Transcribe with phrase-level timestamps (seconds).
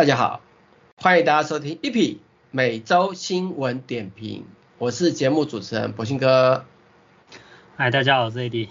[0.00, 0.40] 哎，大家好，
[0.96, 2.16] 欢迎大家收听 EP
[2.50, 4.46] 每周新闻点评，
[4.78, 6.64] 我是节目主持人博兴哥。
[7.76, 8.68] 嗨，大家好，我是 AD。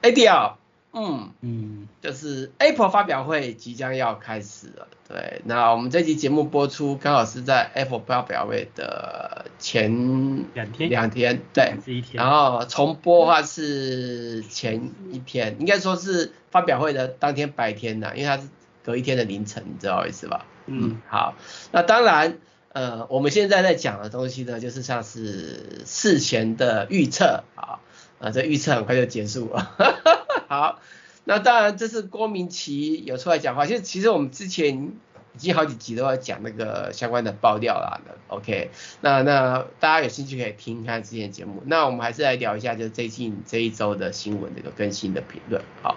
[0.00, 0.58] AD 啊。
[0.92, 11.74] 嗯嗯，就是 Apple 发表会即将要开始了，对，那我们这期节目播出刚好是在 Apple 发表会的前两天，两天，对，
[12.12, 18.48] 然后重播的话是前一天，应该说是发表会的当天白天的，因为它是
[18.90, 20.46] 隔一天的凌晨，你知道意思吧？
[20.66, 21.36] 嗯，好，
[21.70, 22.38] 那当然，
[22.72, 27.78] 呃，我们现在在讲的东西呢，就是像是事前的预测啊。
[28.18, 29.70] 啊，这预测很快就结束了。
[30.46, 30.80] 好，
[31.24, 33.64] 那当然这是郭明奇有出来讲话。
[33.64, 34.92] 其实其实我们之前
[35.34, 38.02] 已经好几集都要讲那个相关的爆料了。
[38.28, 41.62] OK，那那大家有兴趣可以听看之前节目。
[41.64, 45.62] 那我们还是来聊一下，就是最近这一周的新闻这个更新的评论。
[45.82, 45.96] 好，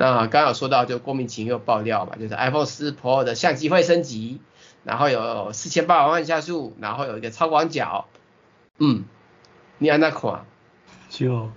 [0.00, 4.40] 那刚刚有说到，就郭明錤又爆料嘛，就是 iPhone 14 Pro 的相机会升级，
[4.82, 8.06] 然后有四千八百万像素，然后有一个超广角。
[8.78, 9.04] 嗯，
[9.76, 10.46] 你按那款
[11.10, 11.50] 就。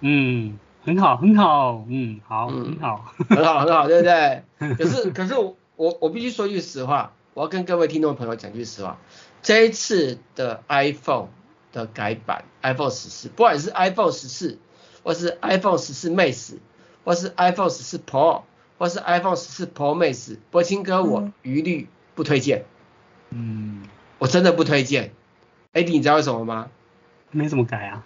[0.00, 4.42] 嗯，很好，很好，嗯，好，嗯、很好，很好，很好，对不对？
[4.74, 8.98] 可是，可是我我我必须说句实话，我要跟各位听众朋友讲句实话，
[9.42, 11.28] 这一次的 iPhone
[11.72, 14.58] 的改版，iPhone 十四，不管是 iPhone 十四，
[15.04, 16.56] 或是 iPhone 十四 Max，
[17.04, 18.42] 或是 iPhone 十四 Pro，
[18.78, 22.64] 或是 iPhone 十四 Pro Max，博清哥我一律不推荐，
[23.30, 23.82] 嗯，
[24.18, 25.12] 我真的不推荐。
[25.72, 26.68] 哎，你知道为什么吗？
[27.30, 28.04] 没怎么改啊。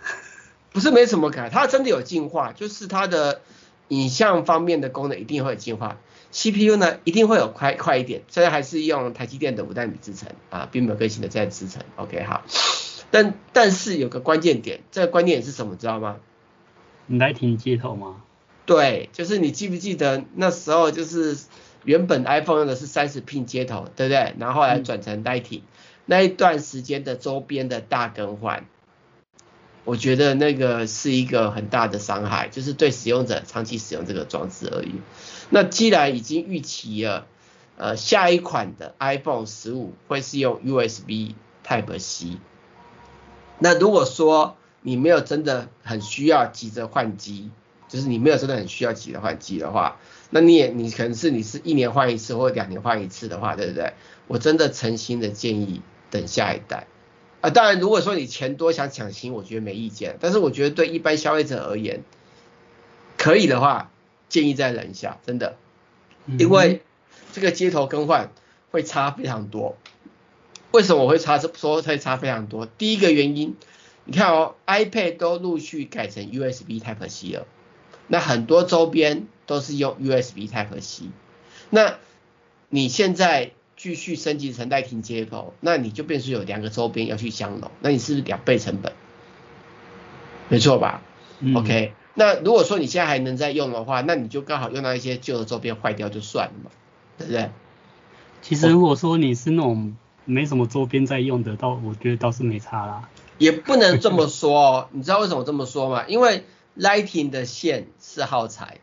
[0.72, 3.40] 不是没什么改，它真的有进化，就是它的
[3.88, 5.96] 影像方面的功能一定会有进化
[6.32, 12.44] ，CPU 呢一定会有快快一点，虽然还是用台积电的五纳米制程啊，并没有更新的在制程，OK 好，
[13.10, 16.16] 但但是有个关键点，这个关键点是什么，知道吗？
[17.06, 18.22] 你来听接头吗？
[18.66, 21.38] 对，就是你记不记得那时候就是
[21.84, 24.34] 原本 iPhone 用的是三十 pin 接头，对不对？
[24.38, 25.62] 然后后来转成 Lightning，
[26.04, 28.66] 那一段时间的周边的大更换。
[29.84, 34.96] 我觉得那个是一个很大的伤害，就是对使用者长期使用这个装置而已。
[35.48, 37.28] 那既然已经预期了，
[37.76, 42.38] 呃，下一款的 iPhone 十五会是用 USB Type C，
[43.60, 47.50] 那如果说你没有真的很需要急着换机，
[47.88, 49.98] 就是你没有真的很需要急着换机的话，
[50.30, 53.92] 那你也你可能是你是一年换一次或两年换一次的话，对不对？
[54.26, 56.86] 我真的诚心的建议等下一代。
[57.42, 60.16] 啊，当然，如果说你钱多想抢新，我觉得没意见。
[60.20, 62.02] 但是我觉得对一般消费者而言，
[63.18, 63.90] 可以的话，
[64.28, 65.56] 建议再忍一下，真的，
[66.38, 66.82] 因为
[67.32, 68.32] 这个接头更换
[68.72, 69.76] 会差非常多。
[70.72, 72.66] 为什么我会差说会差非常多？
[72.66, 73.54] 第一个原因，
[74.04, 77.46] 你看哦，iPad 都陆续改成 USB Type C 了，
[78.08, 81.10] 那很多周边都是用 USB Type C，
[81.70, 81.96] 那
[82.68, 83.52] 你现在。
[83.78, 88.94] 继续升级成带停接口，那你就变成有两个周边要去相容，那你是不是两倍成本？
[90.48, 91.02] 没错吧？
[91.40, 96.70] 嗯，OK，那如果说你现在还能再用的话，那你就刚好用到一些旧的周边坏掉就算了嘛，
[97.18, 97.50] 对不对？
[98.40, 99.94] 其实如果说你是那种
[100.24, 103.10] 没什么周边在用的，倒我觉得倒是没差啦。
[103.36, 106.06] 也不能这么说哦，你知道为什么这么说吗？
[106.08, 106.46] 因为
[106.78, 108.78] Lightning 的线是耗材，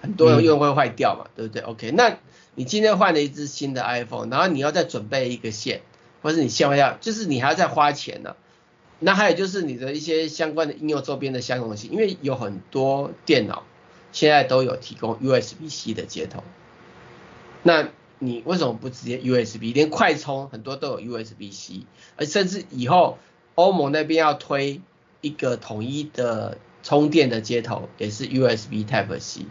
[0.00, 2.18] 很多人用会坏掉嘛，嗯、对不对？OK，那。
[2.54, 5.82] 你今天换了一支新的 iPhone，然后你要再准备一个线，
[6.22, 8.36] 或是你线要，就是你还要再花钱呢、啊。
[8.98, 13.62] 那还有就是你的一些相关的应用周边的相容性，因为有很多电脑
[14.10, 16.42] 现在都有提供 USB-C 的接头，
[17.62, 19.72] 那你为什么不直接 USB？
[19.72, 21.82] 连快充很多都有 USB-C，
[22.16, 23.18] 而甚至以后
[23.54, 24.80] 欧盟那边要推
[25.20, 29.46] 一个统一的充电的接头，也是 USB Type-C。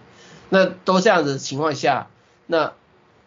[0.49, 2.07] 那都这样子的情况下，
[2.45, 2.73] 那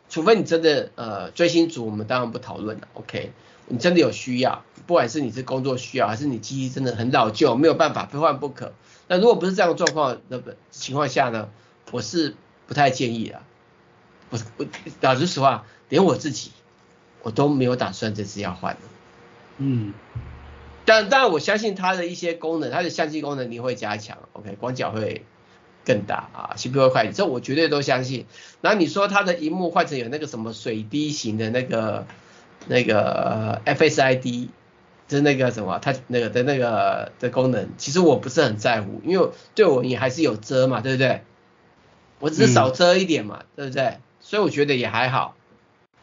[0.09, 2.89] 除非你真的呃追星族，我们当然不讨论了。
[2.95, 3.33] OK，
[3.67, 8.73] 你真的有需要，不管是你是工作需要，还是你机器真的很老旧，没有办法非换不可。
[9.07, 11.49] 那如果不是这样的状况的情况下呢，
[11.91, 12.35] 我是
[12.67, 13.43] 不太建议的。
[14.31, 14.67] 我我
[15.01, 16.53] 老实实话，连我自己
[17.23, 18.77] 我都没有打算这次要换。
[19.59, 19.93] 嗯，
[20.91, 24.19] 但当然我相信它的一些功能，它的相机功能你会加强。
[24.33, 25.25] OK，广角会。
[25.83, 28.27] 更大啊，CPU 会快这我绝对都相信。
[28.61, 32.07] 然后你说它的荧幕换成有那个什么水滴型的那个
[32.69, 34.49] 那个 FSID，
[35.09, 41.23] 就是那个什么它那个的那个的功能，其实我不是很在乎，因为对我也还是有遮嘛，对不对？
[42.19, 43.99] 我只是少遮一点嘛，嗯、对不对？
[44.21, 45.35] 所以我觉得也还好。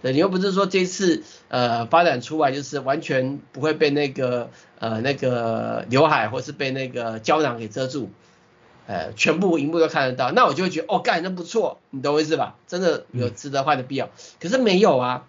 [0.01, 4.49] 对，你又不是说这次呃发展出来就是完全不会被那个
[4.79, 8.09] 呃那个刘海或是被那个胶囊给遮住。
[8.89, 12.55] 呃，全部荧幕都看得到，那我就会觉得哦，干，那不错，你懂我意思吧？
[12.67, 14.05] 真的有值得换的必要。
[14.05, 14.09] 嗯、
[14.39, 15.25] 可是没有啊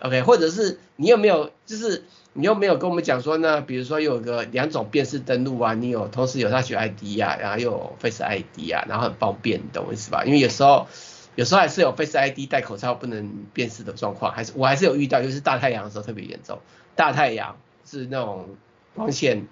[0.00, 3.60] ，OK，或者是你有没有，就是你又没有跟我们讲说呢？
[3.60, 10.24] 比如说有个两种辨识登录啊，你有同时有 Touch ID 啊，然后又有 Face ID 啊，然后很方便，你懂我意思吧？
[10.24, 10.86] 因为有时候
[11.36, 16.58] 有时候还是有 Face ID 戴口罩不能辨识的状况，还是我还是有遇到，就是大太阳的时候特别严重，
[16.96, 18.48] 大太阳是那种
[18.96, 19.46] 光线。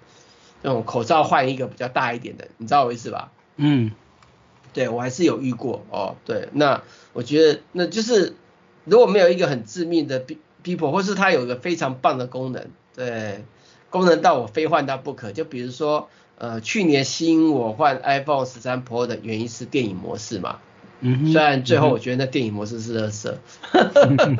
[0.61, 3.31] 那种口罩换一个比较大一点的，你知道我意思吧？
[3.57, 3.91] 嗯，
[4.73, 6.15] 对我还是有遇过哦。
[6.25, 6.81] 对，那
[7.13, 8.33] 我觉得那就是
[8.83, 10.25] 如果没有一个很致命的
[10.63, 13.43] people，或是它有一个非常棒的功能，对，
[13.91, 15.31] 功能到我非换它不可。
[15.31, 16.09] 就比如说，
[16.39, 20.61] 呃，去年吸引我换 iPhone 十三 Pro 的原因是电影模式嘛。
[21.05, 21.31] 嗯。
[21.31, 23.33] 虽然最后我觉得那电影模式是垃圾。
[23.73, 24.37] 嗯。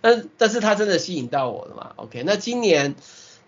[0.00, 2.94] 但但是它真的吸引到我了嘛？OK，那今年。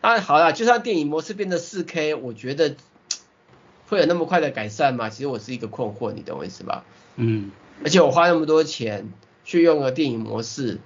[0.03, 2.75] 啊，好啦，就算电影模式变得 4K，我觉得
[3.87, 5.09] 会有那么快的改善吗？
[5.09, 6.85] 其实我是一个困惑，你懂我意思吧？
[7.15, 7.53] 嗯。
[7.85, 9.13] 而且我花那么多钱
[9.45, 10.81] 去用个电影模式，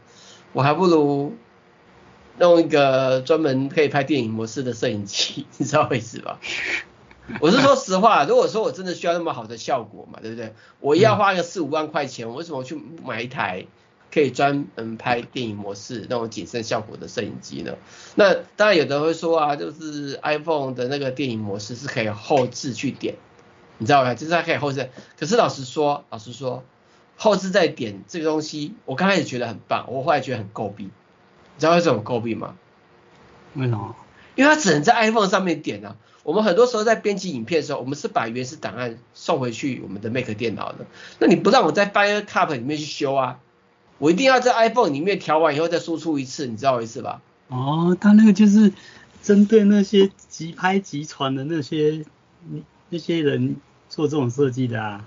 [0.53, 1.35] 我还不如
[2.39, 6.39] 弄一个专门可以拍电影模式的摄影机， 你知道我意思吧？
[7.41, 10.55] 我是说实话，如果说我真的需要那么好的效果嘛，对不对？
[10.81, 13.67] 我要花个四五万块钱，我为什么去买一台？
[14.09, 17.75] 可以专门拍电影模式那种景深效果的摄影机呢？
[18.15, 23.17] 那当然有的人会说啊，就是 iPhone 的那个电影模式是可以后置去点，
[23.77, 24.15] 你知道吗？
[24.15, 24.89] 就是它可以后置。
[25.19, 26.65] 可是老实说，老实说，
[27.19, 30.87] 后置再点这个东西，我刚开始觉得很棒，我后来觉得很诟病。
[30.87, 32.57] 你知道为什么诟病吗？
[33.55, 33.95] 为什么？
[34.37, 35.97] 因为它只能在 iPhone 上面点啊。
[36.23, 40.87] 我们很多时候在编辑影片的时候，我们是把原始档案送回去我们的 Mac 电脑的。
[41.19, 43.39] 那你不让我在 Final Cut 里面去修啊？
[43.99, 47.23] 我一定要在 iPhone 里面调完以后再输出一次，你知道我意思吧？
[47.49, 48.73] 哦，他那个就是
[49.23, 52.05] 针对那些即拍即传的那些
[52.91, 53.57] 那些人
[53.89, 55.05] 做这种设计的啊。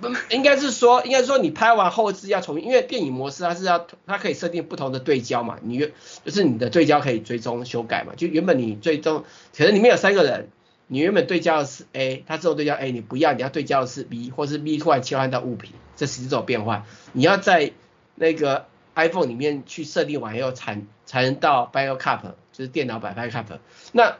[0.00, 9.24] 不，应该是说，应该是说你拍完后置要重新，因为电影模式它是要它可以设定不同的对焦嘛，你就是你的对焦可以追踪修改嘛，就原本你追踪
[9.56, 10.48] 可能里面有三个人，
[10.86, 17.72] 你原本对焦的是 A，它自动对焦 A，你不要，你要对焦的是 B，或是 B 突然切换到物品，这是这种变换，你要在。
[18.20, 18.66] 那个
[18.96, 22.20] iPhone 里面去设定完以后才才能到 Final Cut，
[22.52, 23.58] 就是电脑版 Final Cut。
[23.92, 24.16] 那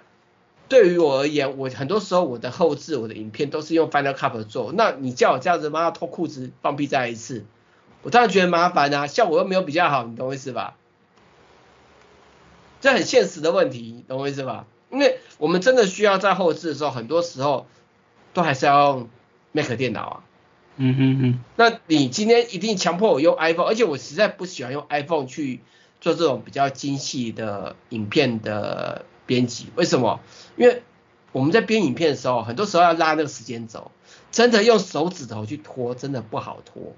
[0.69, 4.73] 对于我而言，我很多时候我的后置我的影片都是用 Final Cut 做。
[4.73, 7.44] 那你叫我这样子妈脱裤子放屁再来一次，
[8.03, 10.76] 我当然觉得麻烦啊，效果又没有比较好，你懂我意思吧？
[12.81, 14.67] 这很现实的问题，你懂我意思吧？
[14.91, 17.67] 因为我们真的需要在后置的时候，很多时候
[18.35, 19.09] 都还是要用
[19.53, 20.25] Mac 电脑啊。
[20.76, 25.61] 嗯哼哼，那你今天一定强迫我用 iPhone，而且我实在不喜欢用 iPhone 去
[26.00, 29.67] 做这种比较精细的影片的编辑。
[29.77, 30.19] 为什么？
[30.57, 30.82] 因为
[31.31, 33.93] 我们在编影片的时候，很多时候要拉那个时间轴，
[34.32, 36.94] 真的用手指头去拖，真的不好拖，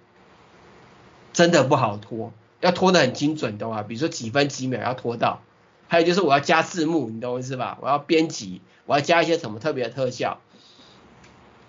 [1.32, 5.42] 真的不好拖，要拖得很精准的话，比如说几分几秒要拖到。
[5.88, 7.76] 还有就是我要加字幕，你懂我意思吧？
[7.82, 10.40] 我要编辑，我要加一些什么特别的特效。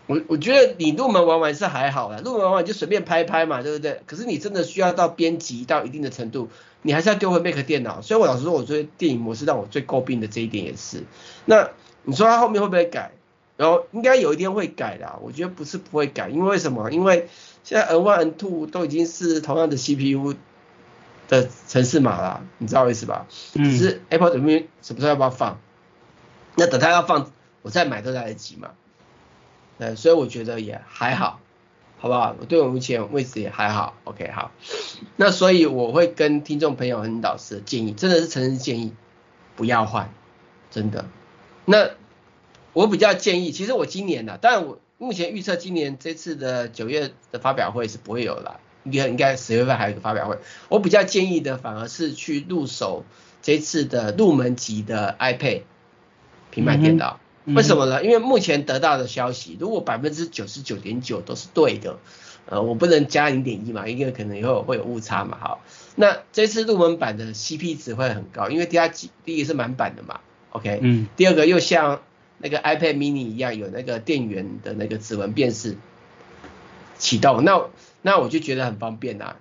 [0.07, 4.01] 我我觉得你入门玩玩是还好啦，入门玩玩就随便拍拍嘛，对不对？
[4.05, 6.49] 可是你真的需要到编辑到一定的程度，
[6.81, 8.01] 你还是要丢回 Mac 电脑。
[8.01, 11.03] 所以我老实说，我觉得电影模式让我最诟病的这一点也是。
[11.45, 11.69] 那
[12.03, 13.11] 你说它后面会不会改？
[13.57, 16.89] 然后应该有一天会改的，我觉得不是不会改，因为为什么？
[16.91, 17.29] 因为
[17.63, 20.33] 现在 N One、N Two 都已经是同样的 CPU
[21.29, 23.27] 的城市码了，你知道我意思吧？
[23.53, 23.63] 嗯。
[23.65, 25.59] 只是 Apple 这边什么时候要不要放？
[26.55, 27.31] 那等它要放，
[27.61, 28.71] 我再买都来得及嘛。
[29.81, 31.39] 呃，所以我觉得也还好，
[31.97, 32.35] 好不好？
[32.39, 34.51] 我对我目前位置也还好，OK，好。
[35.15, 38.93] 那所以我会跟听众朋友很老实的建议，真的是诚实建议，
[39.55, 40.13] 不要换，
[40.69, 41.05] 真的。
[41.65, 41.89] 那
[42.73, 50.37] 我比较建议，其实我今年呢、啊，当然我目前预测今年这次的九月的发表会是不会有了，应该应该十月份还有一个发表会。
[50.69, 53.03] 我比较建议的反而是去入手
[53.41, 55.63] 这次的入门级的 iPad
[56.51, 57.19] 平板电脑。
[57.19, 58.03] 嗯为什么呢？
[58.03, 61.97] 因为目前得到的消息，如果百分之九十九点九都是对的，
[62.45, 65.61] 呃，我不能加零点一嘛，因为可能以后会有误差嘛，好，
[65.95, 70.19] 那这次入门版的 CP 值会很高，因为第二第一个是满版的嘛
[70.51, 72.01] ，OK，嗯，第二个又像
[72.37, 75.77] 那个 iPad mini 一样有那个电源的那个指纹辨识
[76.99, 77.65] 启动，那
[78.03, 79.35] 那我就觉得很方便呐、啊，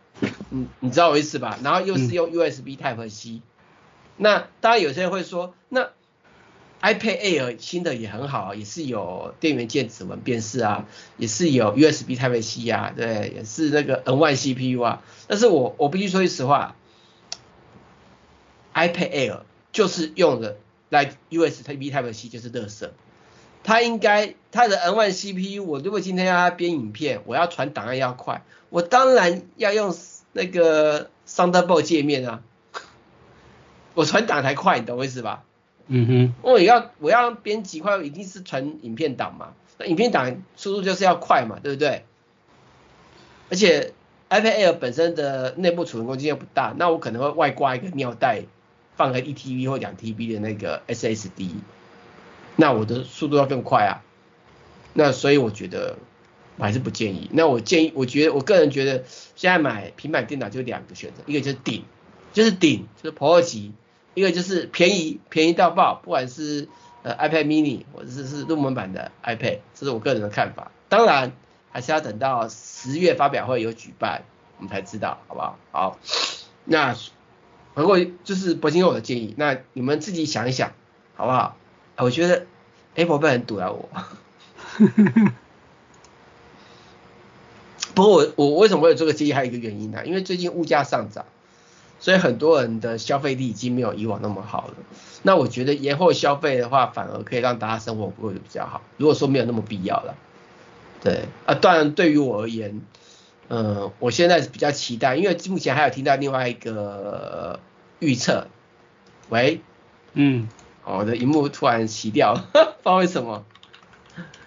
[0.51, 1.59] 嗯，你知道我意思吧？
[1.63, 3.43] 然后又是用 USB Type C，、嗯、
[4.17, 5.91] 那当然有些人会说，那。
[6.83, 10.87] iPad Air 新的也很好，也是有电源键指纹辨识啊，
[11.19, 15.03] 也是有 USB Type C 啊，对，也是那个 N1 CPU 啊。
[15.29, 16.75] 但是我我必须说句实话
[18.73, 19.41] ，iPad Air
[19.73, 20.57] 就是用的
[20.89, 22.89] 来 USB Type C 就是垃圾，
[23.63, 29.95] 它应该它的 M1 CPU，我如果今天要它编影片，我要传档案要快，我当然要用
[30.33, 32.43] 那个 Thunderbolt 界面啊，
[33.93, 35.45] 我传档才快，你懂我意思吧？
[35.89, 42.05] 嗯哼，我要我要编辑快，一定是传影片档嘛，那影片档速度就是要快嘛，对不对？
[43.51, 43.93] 而且
[44.29, 48.45] iPad Air 本身的内部储存空间又不大，那我可能会外挂一个尿袋，
[48.97, 51.51] 放个一 TB 或两 TB 的那个 SSD，
[52.55, 54.05] 那我的速度要更快啊。
[54.93, 55.99] 那所以我觉得
[56.57, 57.29] 我还是不建议。
[57.33, 61.85] 那我建议，我觉得我个人觉得，现在买平板电脑就两个选择，一个就是顶，
[62.33, 63.73] 就是顶，就是 Pro 级，
[64.15, 66.69] 一个就是便宜，便宜到爆，不管是
[67.03, 70.71] 呃 iPad mini 或者是是入门版的 iPad，这是我个人的看法。
[70.89, 71.33] 当然
[71.71, 74.25] 还是要等到十月发表会有举办，
[74.59, 75.59] 我们才知道，好不好？
[75.71, 75.99] 好，
[76.65, 76.97] 那
[77.75, 80.73] 不过就是博金给我的建议，那你们自己想一想，
[81.15, 81.57] 好不好？
[81.97, 82.47] 我觉得
[82.95, 83.89] Apple 被人堵了我。
[87.95, 89.33] 不过我我为什么会有这个建议？
[89.33, 91.27] 还有一个原因呢、因为最近物价上涨，
[92.01, 94.75] 所以很多人的消费力已经没有以往那么好了。
[95.23, 98.81] 那我觉得延后消费的话，反而可以让大家生活过得比较好。
[98.97, 100.17] 如果说没有那么必要了，
[101.03, 102.81] 对啊，当然对于我而言，
[103.49, 107.61] 嗯、呃，我现在是比较期待，因为目前还有听到另外一个
[107.99, 108.47] 预测。
[109.29, 109.61] 喂，
[110.15, 110.49] 嗯，
[110.85, 113.45] 我的荧幕突然熄掉了， 不知道为什么。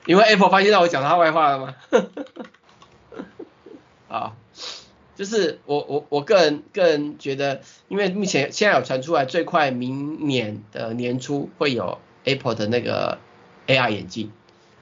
[0.06, 1.76] 因为 Apple 发现到我讲他坏话了吗？
[4.10, 4.34] 啊，
[5.16, 13.20] 就是我我我个人个人觉得，因为目前现在有传出来，最快明年的年初会有 Apple 的那个
[13.68, 14.32] AR 眼镜。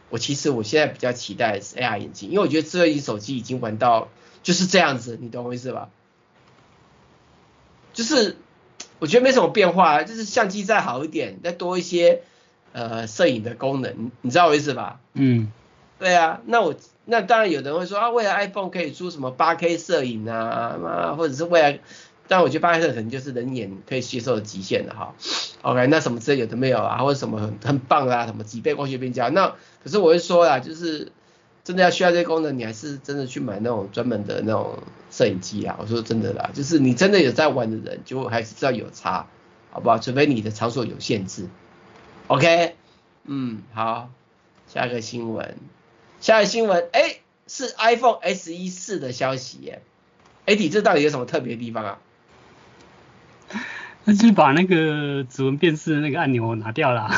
[0.09, 4.09] 我其实我现在比较期待的是 AR 眼镜，因为我觉得智慧型手机已经玩到
[4.43, 5.89] 就是这样子，你懂我意思吧？
[7.93, 8.38] 就是
[9.00, 12.23] 我觉得没什么变化，就是相机再好一点，再多一些。
[12.73, 15.01] 呃，摄影的功能，你知道我意思吧？
[15.11, 15.51] 嗯，
[16.00, 16.73] 对啊，那我
[17.05, 21.79] 那当然有人会说啊，未来 iPhone 可以出什么 8K 摄影啊，啊，或者是未来，
[22.27, 25.15] 但我觉得 8K 摄影可能就是人眼可以接受的极限了哈。
[25.63, 31.12] OK，那什么之类有的没有啊，或者什么很很棒啊，什么几倍光学变焦，那可是我会说啦，就是
[31.63, 34.79] 真的要需要这些功能，你还是真的去买那种专门的那种
[35.10, 35.77] 摄影机啊。
[35.79, 39.27] 我说真的啦，就是你真的有在玩的人，就还是知道有差，
[39.72, 40.00] 好不好？
[40.00, 41.48] 除非你的场所有限制。
[42.27, 42.75] OK，
[43.25, 44.10] 嗯，好，
[44.67, 45.58] 下一个新闻，
[46.21, 49.81] 下一个新闻，哎，是 iPhone SE 四的消息耶，
[50.45, 51.99] 哎，你这到底有什么特别的地方啊？
[54.05, 57.09] 那就是把那个指纹辨识的那个按钮拿掉了。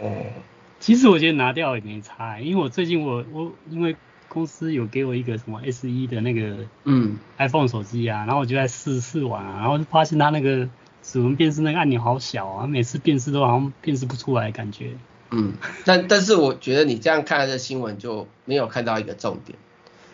[0.00, 0.26] 哦，
[0.78, 3.96] 其实我觉得拿掉也没差，因为我最近我我因为
[4.28, 10.68] 公司有给我一个什么 SE 的那个嗯 iPhone 手机啊，然后我就在试试玩啊，然后就发现它那个。
[11.04, 14.92] 指纹辨识那个按钮好小啊，每次辨识都好像辨识不出来的感觉。
[15.32, 19.58] 嗯， 但但是我觉得你这样看这新闻就没有看到一个重点。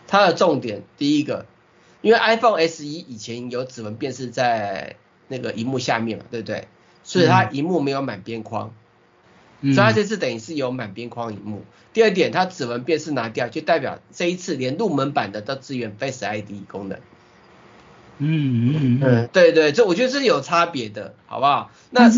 [0.06, 1.44] 它的重点第一个，
[2.00, 4.96] 因为 iPhone SE 以前有指纹辨识在
[5.28, 6.66] 那个荧幕下面嘛，对不对？
[7.04, 8.72] 所以它荧幕没有满边框，
[9.60, 11.62] 嗯、所以它这次等于是有满边框荧幕。
[11.92, 16.98] 第二点，它指纹辨识拿掉，就代表这一次连入门版的都支援 Face ID 功能。
[18.18, 21.70] 嗯嗯嗯，嗯，对对，这我觉得是有差别的，好不好？
[21.90, 22.08] 那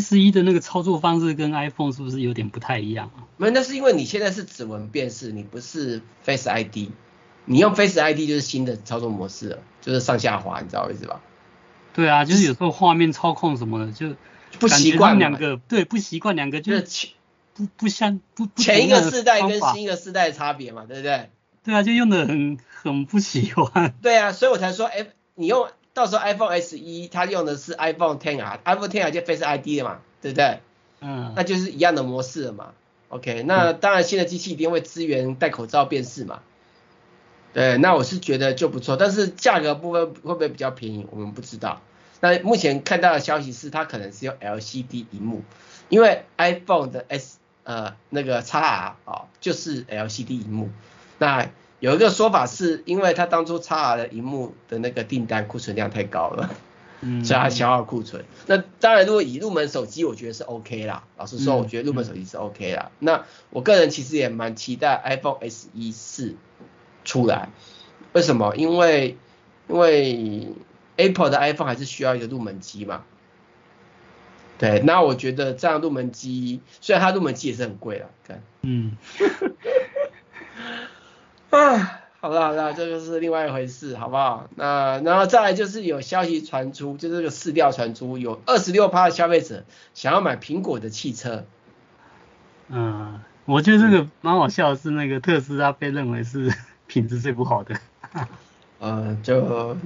[0.00, 3.24] S 一的那个操作方式跟 iPhone 是不是有点不太一样啊？
[3.36, 6.90] 没有，那是因为你现在是指纹辨识，你不是 Face ID，
[7.44, 11.20] 你用 Face ID 就是新的操作模式了，就是上下滑，你知道我意思吧？
[11.94, 14.14] 对啊，就是有时候画面操控什么的就
[14.58, 17.10] 不习惯两个，对，不习惯两个就是前
[17.54, 21.30] 不不相不不前一个世代跟新一个世代的差别嘛，对不对？
[21.64, 23.94] 对啊，就用的很很不喜欢。
[24.02, 30.60] 对啊，所以我才说，哎，你用到时候 iPhone SE 它用的是 iPhone XR，iPhone XR 就 Face ID 的嘛，对不对？
[31.00, 31.32] 嗯。
[31.34, 32.74] 那就是一样的模式了嘛。
[33.08, 36.42] OK，那当然新的机器一定会支援戴口罩辨识嘛。
[37.54, 41.80] 对，那我是觉得就不错，但是价格部分会不会比较便宜，我们不知道。
[42.20, 45.42] 那目前看到的消息是它可能是用 LCD 屏幕，
[45.88, 50.68] 因为 iPhone 的 S 呃那个 XR 啊、哦、就是 LCD 屏幕。
[51.16, 51.48] 那
[51.78, 56.50] 有一个说法是，因为他当初 XR 的荧幕的那个订单库存量太高了，
[57.02, 58.24] 嗯，所以他消耗库存。
[58.46, 61.04] 那当然，如果以入门手机，我觉得是 OK 啦。
[61.18, 62.90] 老实说，我觉得入门手机是 OK 啦。
[62.92, 66.34] 嗯、那我个人其实也蛮期待 iPhone SE 四
[67.04, 67.50] 出来。
[68.14, 68.56] 为什么？
[68.56, 69.18] 因为
[69.68, 70.48] 因为
[70.96, 73.04] Apple 的 iPhone 还是需要一个入门机嘛。
[74.56, 78.96] 对，那我觉得这样入门机，虽然它入门机也是很贵了，看，嗯。
[81.56, 84.48] 啊，好了好了，这个是另外一回事，好不好？
[84.56, 91.44] 那然后再来就是有消息传出，就这个市调传出，有二十六趴的消费者想要买苹果的汽车。
[92.68, 96.52] 嗯，我觉得这个蛮好笑的是，那个特斯拉被认为是
[96.86, 97.76] 品质最不好的。
[98.78, 99.76] 呃，就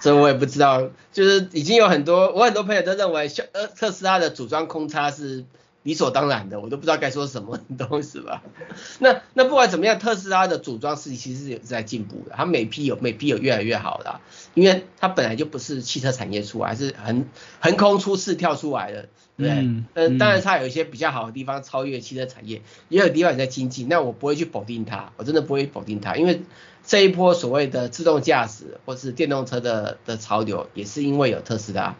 [0.00, 5.44] 这我也不知道，就是已经有很多我很多朋友都认为，呃，特斯拉的组装空差是
[5.88, 8.42] 理所当然的，我都不知道该说什么，你懂我意思吧？
[9.00, 14.20] 那那不管怎么样，特斯拉的组装实力其实是有在进步的，它每批有每批有越来越好的，
[14.52, 17.24] 因为它本来就不是汽车产业出来，是横
[17.58, 19.08] 横空出世跳出来的。
[19.38, 23.88] 对，嗯，嗯，当然它有一些比较好的地方，超越汽车产业，也有地方也在精进。
[23.88, 26.42] 那我不会去否定它，我真的不会否定它，因为
[26.84, 31.96] 这一波所谓的自动驾驶或是电动车的的潮流，也是因为有特斯拉。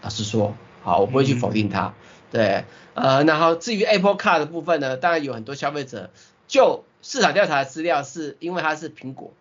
[0.00, 1.86] 老实说，好，我不会去否定它。
[1.88, 1.92] 嗯、
[2.30, 2.64] 对，
[2.94, 6.10] 呃，然后至于 Apple Car 的部分呢，当然有很多消费者
[6.48, 9.32] 就市场调查的资料，是因为它是苹果。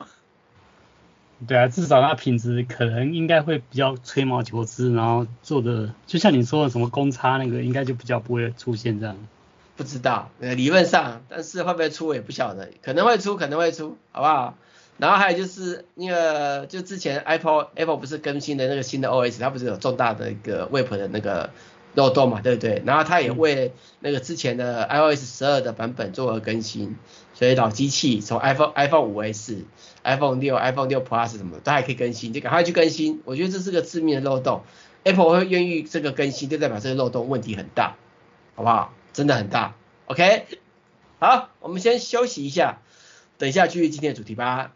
[1.48, 9.18] 对啊，至少它品质可能应该会比较吹毛求疵，然后做的就像你说的什么公差那个，应该就比较不会出现这样。
[9.76, 14.56] 不知道，呃，理论上，但是会不会出我也不晓得，可能会出，可能会出，好不好？
[14.98, 21.50] 然后还有就是那个，就之前 Apple Apple 不是更新的那个新的 OS，它不是有重大的一个 Web 的那个
[21.96, 22.84] 漏洞嘛，对不对？
[22.86, 26.96] 然后它也为那个之前的 iOS 十二的版本做了更新，
[27.34, 29.66] 所以老机器从 iPhone iPhone 五 S。
[30.08, 33.24] iPhone 六、iPhone 六 Plus 什么都还可以更新，就赶快去更新。
[33.26, 34.62] 我觉得这是个致命的漏洞
[35.04, 37.96] ，Apple 会愿意这个更新，就代表这个漏洞问题很大，
[38.54, 38.94] 好不好？
[39.14, 39.74] 真的很大。
[40.06, 40.46] OK，
[41.18, 42.78] 好，我们先休息一下，
[43.40, 44.74] 等一下继续今天的主题吧。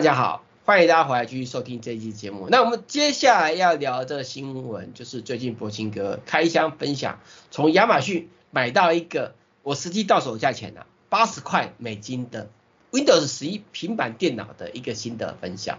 [0.00, 2.48] 大家好，欢迎大家回来继续收听这一期节目。
[2.48, 7.18] 那我们接下来要聊的新闻，就是最近柏青哥开箱分享，
[7.50, 12.48] 从亚马逊买到一个我实际到手价钱啊，八十块美金的
[12.92, 15.78] Windows 十一平板电脑的一个心得分享。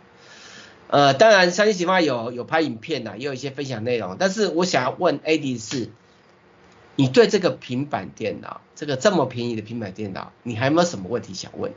[0.90, 4.18] 呃，当然三星喜发有有拍影片的、也有一些分享内容。
[4.20, 5.90] 但是我想要问 AD 是，
[6.96, 11.74] 你对这个平板电脑，这个这么便宜的平板电脑，你还有没有什么问题想问？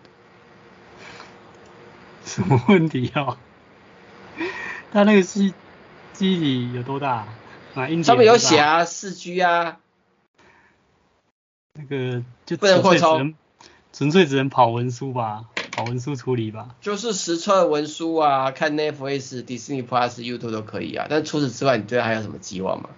[2.27, 3.37] 什么问题啊？
[4.93, 5.53] 它那个机
[6.13, 7.27] 机体有多大？
[7.75, 9.79] 啊，上面有写啊，四 G 啊。
[11.75, 13.35] 那个就不能扩充，
[13.93, 16.69] 纯粹只能跑文书吧，跑文书处理吧。
[16.81, 21.07] 就是实测文书啊，看 Netflix、Disney Plus、YouTube 都可以啊。
[21.11, 22.91] 但除此之外，你对它还有什么寄望吗？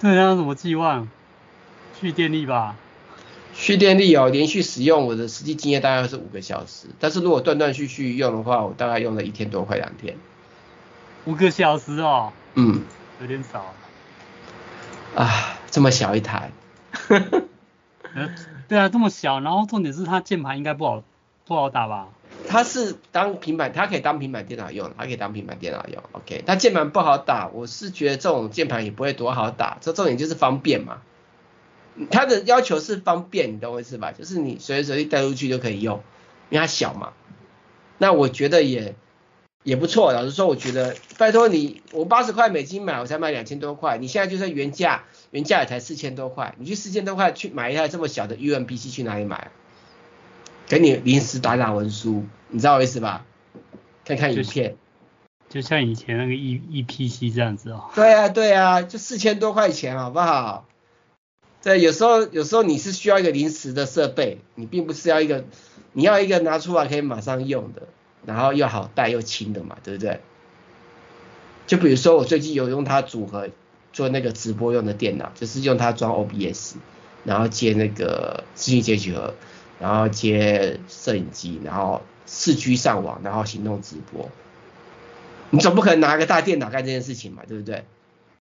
[0.00, 1.08] 对它有什么寄望？
[2.00, 2.76] 去电力吧。
[3.60, 10.16] 续电力哦，连续使用我的实际经验大概是五个小时，但是如果断断续续用的话，我大概用了一天多，快两天。
[11.26, 12.32] 五个小时哦。
[12.54, 12.80] 嗯。
[13.20, 13.74] 有点少。
[15.14, 16.50] 啊，这么小一台。
[18.66, 21.02] 对啊，这么小，然后重点是它键盘应该不好
[21.44, 22.08] 不好打吧？
[22.48, 26.02] 它是当平板，它可以当平板电脑用，它可以当平板电脑用。
[26.12, 31.02] OK，它键盘不好打，我是觉得这种键盘也不会多好打，这重点就是方便嘛。
[32.10, 34.12] 它的要求是方便，你懂我意思吧？
[34.12, 36.02] 就是你随时随地带出去就可以用，
[36.50, 37.12] 因为它小嘛。
[37.98, 38.94] 那我觉得也
[39.62, 45.04] 也不错，老实说，我觉得拜托你，我八十块美金买，我才买两千多块，你现在就算原价。
[45.32, 49.52] 原价也才四千多块，你去四千多块去买一台这么小的 UMPC 去哪里买？
[50.66, 53.24] 给你临时打打文书，你知道我意思吧？
[54.04, 54.74] 看看影片，
[55.48, 57.90] 就像以前那个 E EPC 这样子哦。
[57.94, 60.66] 对啊对啊，就四千多块钱好不好？
[61.62, 65.44] 对，有时候有时候你是需要一个临时的设备，你并不是要一个，
[65.92, 67.82] 你要一个拿出来可以马上用的，
[68.24, 70.20] 然后又好带又轻的嘛，对不对？
[71.66, 73.48] 就比如说我最近有用它组合。
[73.92, 76.74] 做那个直播用的电脑，就是用它装 OBS，
[77.24, 79.34] 然后接那个视讯接取盒，
[79.80, 84.30] 然后接摄影机，然后四 G 上网，然后行动直播。
[85.50, 87.84] 你总不可能拿个大电脑干这件事情嘛，对不对？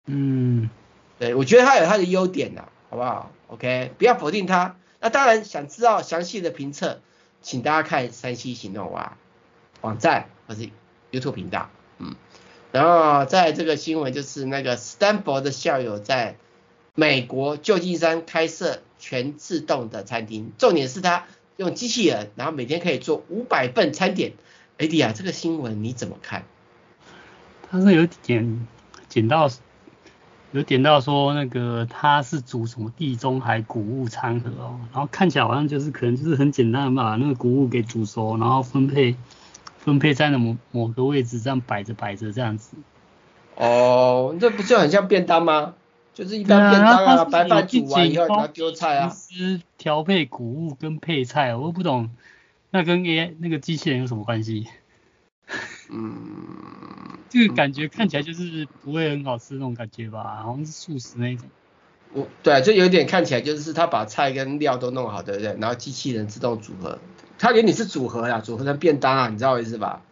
[0.06, 0.70] 嗯，
[1.18, 4.76] 对，我觉得它有它的优点呐，好不好？OK，不要否定它。
[5.00, 7.00] 那当然想知道详细的评测，
[7.40, 9.16] 请大家看三西行动网
[9.80, 10.68] 网站或是
[11.10, 12.14] YouTube 频道，嗯。
[12.70, 16.36] 然后在这个新闻就是那个斯坦福的校友在
[16.94, 21.24] 美国旧金山开设全自动的餐厅，重点是他
[21.56, 24.34] 用机器人，然后每天可以做五百份餐点。
[24.76, 26.44] 哎迪亚，这个新闻你怎么看？
[27.70, 28.68] 他是有点
[29.08, 29.48] 点到，
[30.52, 39.16] 有点到说那个他是煮什么地中海谷物餐盒哦，然后看起来好像就是可能就是很简单的把那个谷物给煮熟，然后分配。
[39.84, 42.76] 分配在那某某个位置，这样摆着摆着这样子。
[43.56, 45.74] 哦，这不就很像便当吗？
[46.14, 49.08] 就是一般便当啊，白饭煮完以后你要丢菜啊。
[49.08, 52.10] 是调配谷物跟配菜，我都不懂，
[52.70, 54.68] 那跟 AI 那个机器人有什么关系？
[55.90, 56.14] 嗯，
[57.32, 61.48] 这个感觉看起来就是不会很好吃那种感觉吧，好像是素食那种。
[62.12, 65.56] 我对，就有点看起来就是他把菜跟料都弄好，对不对？
[65.58, 66.98] 然后机器人自动组合。
[67.38, 70.02] 他给你是组合呀，组合成便当啊，你知道我意思吧？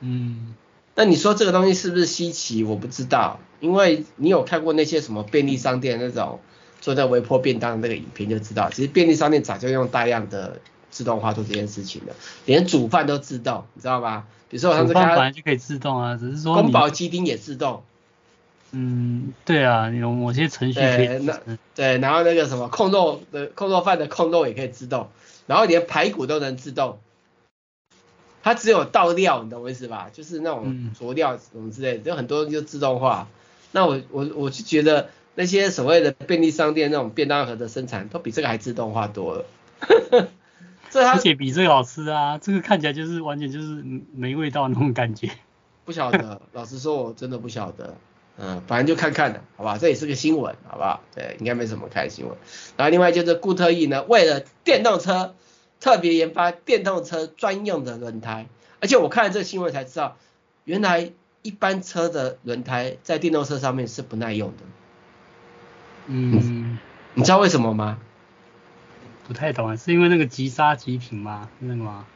[0.00, 0.54] 嗯，
[0.94, 2.62] 那你说这个东西是不是稀奇？
[2.62, 6.40] 我不知道，因为你有看过那些什么便利商店那种
[6.82, 10.60] 做在微波便当的那个影片就知道，其实便利商店早就用大量的
[10.94, 12.14] 自动化做这件事情的，
[12.46, 14.26] 连煮饭都自动，你知道吗？
[14.48, 17.82] 比如说我上次看，本来就可以自动啊，只是说宫保鸡丁也自动。
[18.70, 21.06] 嗯，对啊，有某些程序可以。
[21.08, 21.40] 对，那
[21.74, 25.08] 对，然后那个什么控肉的控肉饭的控肉也可以自动。
[25.48, 27.00] 然后连排骨都能自动，
[28.44, 30.10] 它只有倒料，你懂我意思吧？
[30.12, 33.26] 就是那种佐料什么之类的，就很多就自动化。
[33.72, 39.44] 那我我我就觉得那些所谓的便利商店那种便当盒的生产，都比这个还自动化多了。
[40.94, 42.38] 这而且比这个好吃啊！
[42.38, 45.28] 这个看起来就是完全就是没味道那种感觉。
[45.84, 47.96] 不晓得，老实说，我真的不晓得。
[48.38, 49.76] 嗯，反正就看看的，好吧？
[49.76, 51.00] 这也是个新闻，好不好？
[51.12, 52.36] 对，应该没什么看新闻。
[52.76, 55.34] 然后另外就是固特异呢，为了电动车
[55.80, 58.46] 特别研发电动车专用的轮胎，
[58.80, 60.16] 而且我看了这个新闻才知道，
[60.62, 61.10] 原来
[61.42, 64.56] 一般车的轮胎在电动车上面是不耐用的。
[66.06, 66.78] 嗯，
[67.14, 67.98] 你知道为什么吗？
[69.26, 71.48] 不太懂啊，是因为那个急刹急停吗？
[71.60, 72.06] 是那个吗？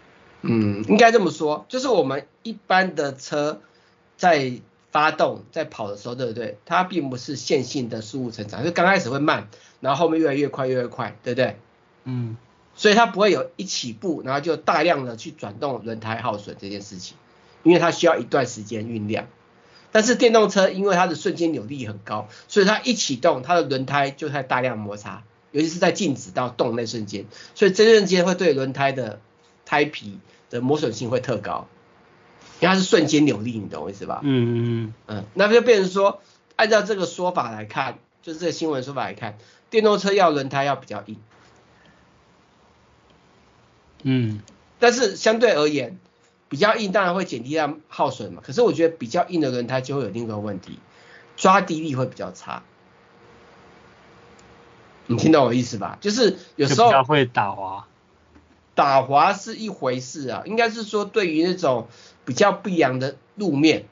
[0.43, 3.61] 嗯，应该这么说，就是我们一般的车
[4.17, 4.61] 在。
[4.91, 6.57] 发动在跑的时候，对不对？
[6.65, 9.49] 它并不是线性的速度成长，就刚开始会慢，
[9.81, 11.59] 然后后面越来越快，越来越快，对不对？
[12.05, 12.39] 嗯。
[12.75, 17.19] 所以它不会有一起步，然后就大量的去转动轮胎耗损这件事情，
[17.65, 19.27] 因为它需要一段时间酝酿。
[19.93, 25.23] 但是电动车因为它的瞬间扭力很高，所以它一启动，它的轮胎就在大量摩擦，
[25.59, 27.25] 尤其是在静止到动那瞬间，
[27.57, 29.19] 所以这瞬间会对轮胎的
[29.67, 31.67] 胎皮的磨损性会特高。
[32.61, 34.21] 因为它是瞬间扭力，你懂我意思吧？
[34.23, 34.95] 嗯嗯嗯。
[35.07, 36.23] 嗯，那就变成说，
[36.55, 39.37] 按照这个说法来看，就是这个新闻说法来看，
[39.69, 41.17] 电动车要轮胎要比较硬。
[44.05, 44.43] 嗯，
[44.79, 45.99] 但是相对而言，
[46.49, 48.41] 比较硬当然会减低它耗损嘛。
[48.45, 50.79] 可是我觉得比较硬的轮胎就会有另一个问题，
[51.37, 52.63] 抓地力会比较差。
[55.09, 55.99] 你听懂我意思吧？
[56.01, 57.89] 就是有时候会打滑，
[58.77, 61.89] 打滑是一回事啊，应该是说对于那种
[62.25, 63.87] 比较不一样的路面，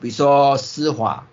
[0.00, 1.28] 比如说湿滑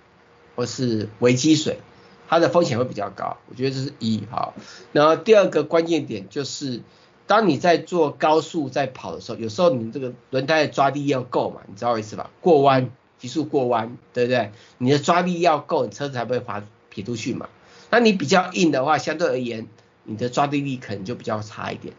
[0.55, 1.79] 或是微积水，
[2.27, 3.37] 它的风险会比较高。
[3.49, 4.53] 我觉得这是一好。
[4.91, 6.83] 然后第二个关键点就是。
[7.27, 12.29] 当你在做高速在跑的时候，有时候你这个轮胎的抓地要够嘛，你知道我意思吧？
[12.39, 14.51] 过弯，急速过弯，对不对？
[14.77, 17.49] 你的抓力要够，你车子才不会滑撇出去嘛。
[17.89, 19.67] 那你比较硬的话，相对而言，
[20.03, 21.93] 你的抓地力可能就比较差一点。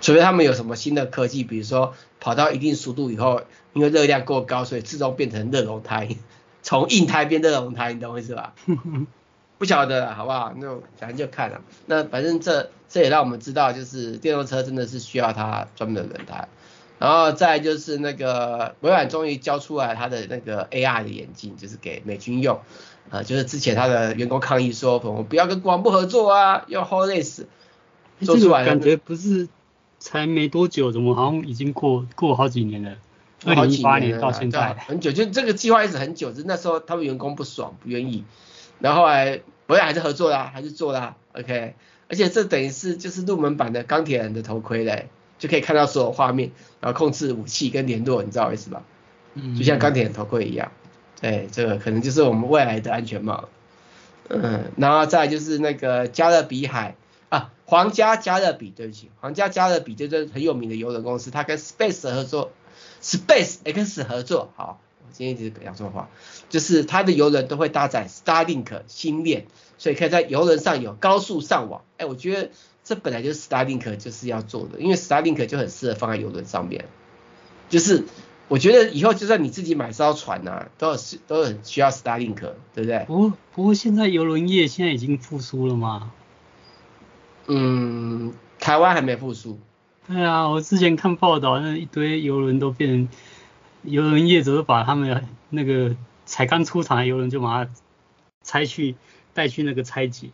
[0.00, 3.42] 除非他们有什么新的科技，比如说跑到一定速度以后，
[3.74, 6.08] 因为热量过高，所以自动变成热熔胎，
[6.62, 8.54] 从硬胎变热熔胎，你懂我意思吧？
[9.58, 10.54] 不晓得了，好不好？
[10.56, 11.60] 那反正就看了。
[11.84, 16.48] 那反正这这也让我们知道，就是电动车真的是需要它专门的轮胎。
[16.98, 22.60] 然后再就是那个微软终于交出来它的那个 AR 的眼镜，就是给美军用。
[23.10, 27.44] 呃，就是之前他的员工抗议说，我们不要跟国防部合作啊，要 HoloLens。
[28.22, 29.48] 做出来感觉不是
[29.98, 32.96] 才没多久，怎么好像已经过过好几年了？
[33.46, 38.24] 二零一八年到现在很久，就这个计划一直很久，只是那时候他们员工不爽，不愿意。
[38.78, 41.74] 然后后来，微软还是合作啦，还是做啦，OK。
[42.08, 46.50] 而且这等于是就是入门版的钢铁人的头盔嘞，就可以看到所有画面，
[46.82, 48.82] 然后控制武器跟联络，你知道我意思吧？
[49.32, 49.56] 嗯。
[49.56, 50.70] 就像钢铁人头盔一样，
[51.20, 53.48] 对，这个可能就是我们未来的安全帽。
[54.28, 56.94] 嗯，然后再就是那个加勒比海
[57.28, 62.52] 啊，皇家加勒比，对不起，皇家加勒比就是很有名的游轮公司，它跟 Space 合作
[63.02, 64.80] ，Space X 合作，好。
[65.12, 66.08] 今天一直讲错话，
[66.48, 71.82] 就是它的游轮都会搭载 Starlink 星链，所以可以在游轮上有高速上网。
[71.98, 72.50] 哎，我觉得
[72.84, 76.84] 这本来就是 Starlink 就是要做的，因为 Starlink 就很适合放在游轮上面。
[77.68, 78.04] 就是
[78.50, 82.34] 我觉得以后就算你自己买艘船呐、啊，都有都很需要 Starlink，
[82.74, 83.04] 对不对？
[83.06, 86.12] 不过不过现在邮轮业现在已经复苏了吗？
[87.46, 89.58] 嗯，台湾还没复苏。
[90.06, 93.08] 对啊，我之前看报道，那一堆邮轮都变成。
[93.82, 97.70] 邮轮业者都把他们那个才刚出厂的邮轮就把它
[98.44, 98.94] 拆去
[99.32, 100.28] 带去那个拆解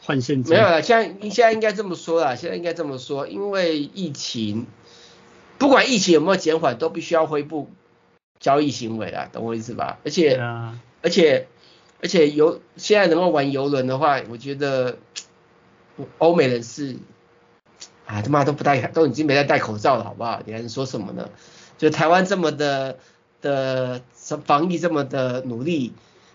[0.00, 0.52] 换现金。
[0.52, 4.66] 没有了，现在现在应该这么说啦，现在应该这么说，因为疫情，
[5.62, 7.70] 不管疫情有没有减缓，都必须要恢复
[8.40, 10.00] 交易行为啦，懂我意思吧？
[10.04, 11.46] 而且、啊、而且
[12.02, 14.98] 而且游现在能够玩游轮的话，我觉得
[16.18, 16.96] 欧美人士
[18.06, 20.42] 啊他妈都不戴，都已经没在戴口罩了，好不好？
[20.44, 21.30] 你还说什么呢？
[21.78, 22.98] 就台湾这么的
[23.40, 24.02] 的
[24.44, 25.92] 防疫这么的努力，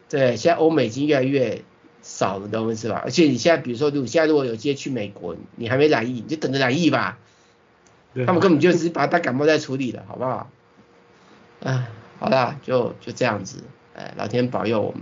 [0.07, 1.63] 对，现在欧美已经越来越
[2.01, 3.01] 少了，懂我意思吧？
[3.03, 7.19] 而且你现在比如说，如果现在如果有机会去美国，你还没染疫，你就等着染疫吧。
[8.17, 8.25] 对。
[8.25, 10.49] 他们根本就是把他感冒在处理了，好不好？
[11.63, 11.87] 啊，
[12.19, 13.63] 好啦，就就这样子，
[13.95, 15.01] 哎，老天保佑我们。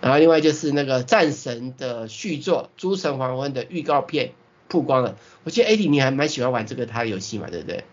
[0.00, 4.32] 然后另外就是那个战神的续作《诸神黄昏》的预告片
[4.68, 7.84] 曝光了，我记得 AD 你还蛮喜欢玩这个他的游戏嘛，对不对？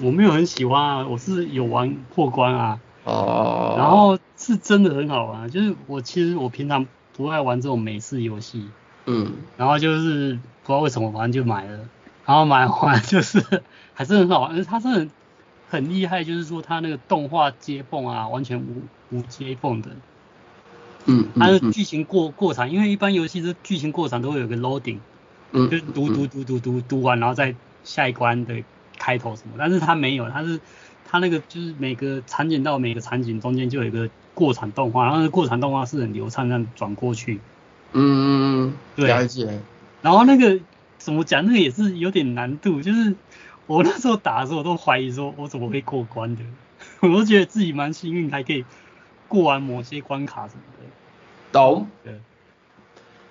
[0.00, 6.86] 我没有很喜欢啊，我是有玩破关啊，哦，然后是真的很好玩，就是我其实我平常
[7.16, 8.68] 不爱玩这种美式游戏，
[9.06, 11.80] 嗯，然后就是不知道为什么反正就买了，
[12.28, 13.42] 然后买完就是
[13.94, 15.10] 还是很好玩，它真的很
[15.70, 19.90] 很厉害，就是说它那个动画接缝啊，完全无无接缝的，
[21.06, 24.98] 嗯，它的剧情过过场，因为一般游戏是剧情过场都会有个 loading，
[25.52, 28.62] 嗯，就是读读读读读读完，然后再下一关的。
[29.00, 30.58] 开头什么，但是它没有，它是
[31.08, 37.38] 它那个就是每个场景到每个场景中间就有一个过场动画，然后那个过场动画是很流畅，这样转过去。
[37.92, 39.06] 嗯，对。
[39.06, 39.60] 了解。
[40.02, 40.58] 然后那个
[40.98, 43.14] 怎么讲，那个也是有点难度，就是
[43.66, 46.42] 我那时候打的时候，我都怀疑说我怎么会过关的，
[47.00, 48.64] 我都觉得自己蛮幸运，还可以
[49.28, 50.84] 过完某些关卡什么的。
[51.52, 51.88] 懂。
[52.04, 52.20] 对。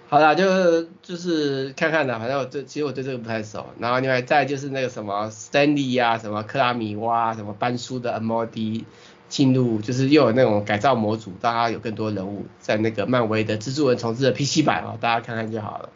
[0.09, 3.65] 好啦，就就是看看啦，反正我对其实我对这个不太熟。
[3.77, 8.85] 然后另外再就是那个什么 Stanley 啊，什么克拉米哇，什么班书的 MOD
[9.27, 15.89] 进入，就是又有那种改造模组，大家有更多人物在那个漫威的蜘蛛人重置的 PC 版哦，大家看看就好了。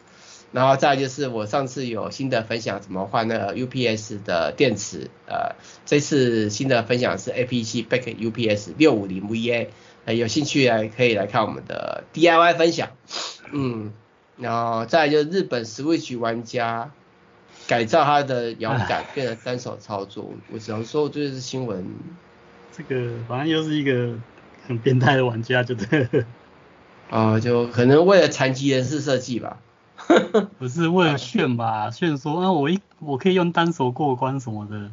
[0.52, 9.68] 然后再就是我上次有新的分享，怎么换那个 UPS 的电池，呃，这次新的分享是 APC Back UPS 六五零 VA，
[10.04, 12.90] 呃，有兴趣来可以来看我们的 DIY 分享，
[13.52, 13.92] 嗯。
[14.38, 16.90] 然后再就是日本 Switch 玩家
[17.68, 20.32] 改造他的摇杆，变成单手操作。
[20.50, 21.86] 我只能说，这是新闻。
[22.76, 24.14] 这个反正又是一个
[24.66, 26.26] 很变态的玩家，就对了。
[27.10, 29.60] 啊，就可能为了残疾人士设计吧。
[30.58, 31.90] 不是为了炫吧？
[31.90, 34.90] 炫说啊，我一我可以用单手过关什么的。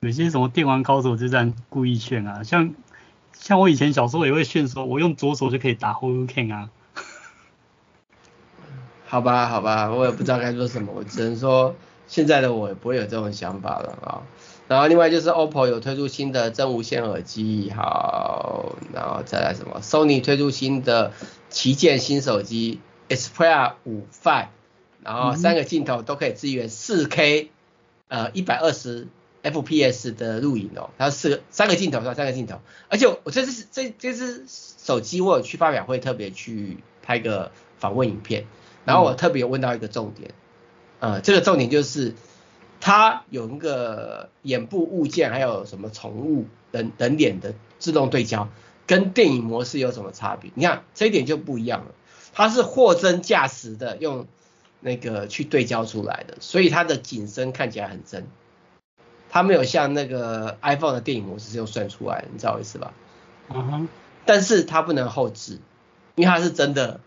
[0.00, 2.74] 有些什么电玩高手就这样故意炫啊，像
[3.32, 6.70] 像我以前小时候也会炫说，我用左手就可以打 Hadouken 啊。
[9.06, 11.74] 好吧，好吧，我也不知道该说什么，我只能说
[12.08, 14.22] 现在的我也不会有这种想法了啊。
[14.68, 21.12] 然后另外就是 OPPO 有推出新的真无线耳机，好，然后再来什么？Sony 推出新的
[21.50, 22.80] 旗舰新手机
[23.14, 24.48] Xperia 5 Five，
[25.02, 27.48] 然后三个镜头都可以支援 4K，
[28.08, 29.08] 呃，一百二十
[29.42, 32.14] FPS 的录影哦，它是四个三个镜头是吧？
[32.14, 38.46] 三个镜头，而且我这次这这支手机我有去发表会特别去拍个访问影片，
[38.84, 40.30] 然后我特别问到一个重点，
[41.00, 42.14] 呃，这个重点就是
[42.80, 48.48] 它有一个眼部物件，还有什么宠物等等脸的自动对焦，
[48.86, 50.52] 跟电影模式有什么差别？
[50.54, 51.86] 你看这一点就不一样了，
[52.32, 54.26] 它是货真价实的用
[54.80, 58.26] 那个去对焦出来的，所以它的景深看起来很真。
[59.30, 62.92] 它没有像那个 iPhone 的电影模式是用算出来的，你知道我意思吧？
[63.48, 63.88] 嗯哼。
[64.24, 65.58] 但是它不能后置，
[66.14, 67.00] 因为它是真的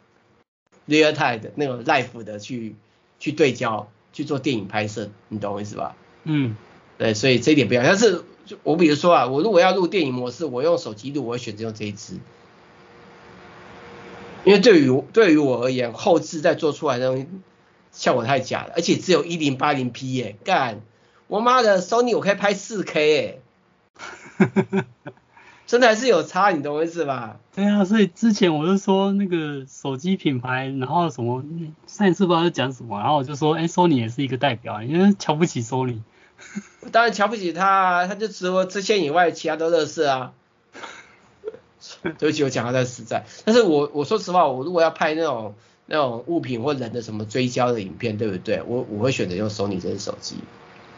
[0.88, 2.76] real time 的那种 live 的去
[3.20, 5.96] 去对焦去做电影拍摄，你懂我意思吧？
[6.24, 6.56] 嗯。
[6.98, 7.84] 对，所以这一点不要。
[7.84, 8.24] 但是
[8.64, 12.20] 我比如说啊，我如果要录电影模式，我用手机录，我会选择用这一支，
[14.46, 17.28] 因为对于对于我而言，后置再做出来的东西
[17.92, 20.82] 效果太假了，而且只有一零八零 P 耶，干。
[21.28, 23.42] 我妈的，Sony 我可以拍四 K 耶，
[25.66, 27.40] 真的还是有差，你懂我意思吧？
[27.56, 31.44] 对啊，所以之前我就说那个手机品牌，然后什么
[31.88, 36.02] 上一次不知道在讲什么，然后我就说，哎，Sony 也是一个代表，因为瞧不起 Sony。
[36.92, 40.34] 当然瞧不起他，他就除了这些以外，其他都乐色啊。
[42.18, 48.62] 对不起，我讲的太实在，但是我我说实话，我如果要拍那种那种物品或人的什么追焦的影片，对不对？
[48.66, 50.38] 我我会选择用 Sony 这支手机。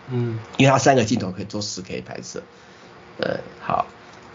[0.09, 2.41] 嗯，因为它三个镜头可以做四 K 拍摄，
[3.19, 3.85] 呃，好。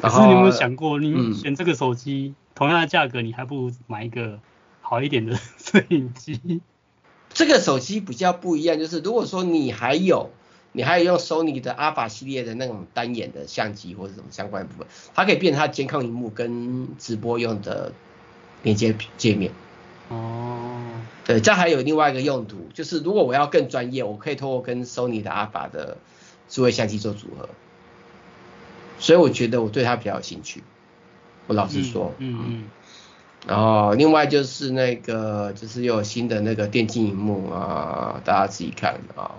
[0.00, 4.40] 可是你有没有想过，你选这个手机，嗯、同样的价格，你还不如买一个
[4.81, 6.61] 好一点的 摄影机？
[7.33, 10.31] 这个手机比较不一样，就是如果说你还有，
[10.72, 17.92] 你还有用 Sony 的 Alpha 系列的那种单眼的相机或者什么相关的部分，它可以变成它监控荧幕跟直播用的
[18.62, 19.52] 连接界面。
[20.08, 20.80] 哦。
[21.24, 25.98] 对，这还有另外一个用途，就是如果我要更专业，我可以通过跟 Sony 的 Alpha 的
[26.48, 27.48] 智慧相机做组合，
[28.98, 30.64] 所以我觉得我对它比较有兴趣。
[31.46, 32.64] 我老实说，嗯，嗯。
[33.46, 39.30] 然后另外就是那个，就是又有新的那个电竞荧幕啊，大家自己看啊。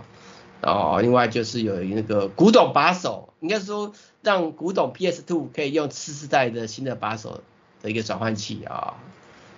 [0.64, 7.42] 哦另外就是有那个古董把手，应该说让古董 PS2 可以用次世代的新的把手
[7.82, 8.96] 的一个转换器啊。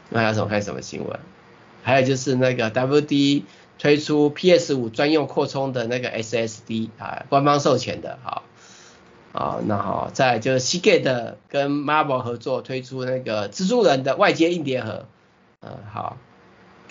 [0.10, 1.20] 那还有什么看什么新闻？
[1.84, 3.44] 还有就是那个 WD
[3.78, 8.44] 推出 PS5 专用扩充的那个 SSD 啊，官方授权的，好，
[9.34, 15.06] 好，那好，再就是 Seagate 跟 Marvel 合作推出那个蜘蛛人的外接硬碟盒，
[15.62, 16.18] 嗯，好，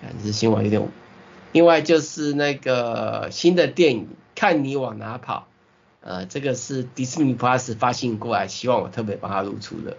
[0.01, 0.89] 看这新闻有点，
[1.55, 5.47] 另外就是那个新的电影看你往哪跑，
[6.01, 9.97] 呃，这个是 Disney Plus 发信过来，希望我特别帮他露出的，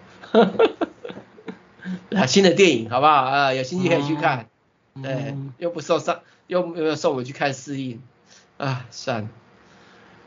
[2.14, 3.54] 啊，新的电影好不好啊？
[3.54, 4.48] 有兴趣可以去看。
[5.02, 8.02] 对，又不受伤，又没有送我们去看试映，
[8.58, 9.28] 啊，算了。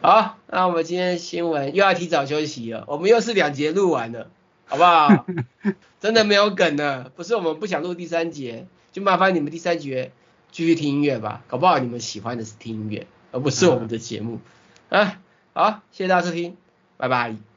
[0.01, 4.31] 好，那我们今天新闻又要提早休息了，我们又是两节录完了，
[4.65, 5.27] 好不好？
[6.01, 10.11] 真的没有梗了，不是我们不想录第三节，就麻烦你们第三节
[10.51, 14.39] 继续听音乐吧，搞不好你们喜欢的是听音乐，而不是我们的节目。
[14.89, 15.19] 啊，
[15.53, 16.57] 好，谢谢大家收听，
[16.97, 17.48] 拜拜。